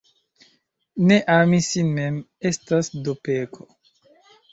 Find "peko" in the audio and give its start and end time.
3.29-3.69